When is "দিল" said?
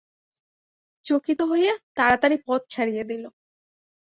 3.03-3.23